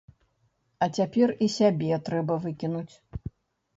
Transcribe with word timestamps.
А 0.85 0.87
цяпер 1.01 1.33
і 1.47 1.51
сябе 1.57 2.01
трэба 2.11 2.41
выкінуць! 2.47 2.95